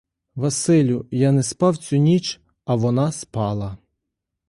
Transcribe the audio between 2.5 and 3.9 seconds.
а вона спала.